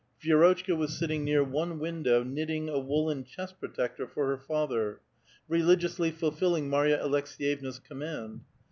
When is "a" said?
2.69-2.79